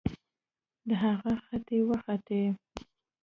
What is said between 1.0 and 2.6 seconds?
هغه ختې وختې